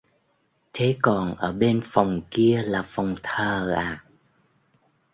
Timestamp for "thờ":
3.23-3.71